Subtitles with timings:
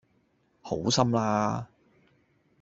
[0.63, 1.69] 好心啦